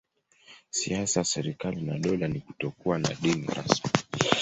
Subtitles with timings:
[0.77, 3.91] Siasa ya serikali na dola ni kutokuwa na dini rasmi.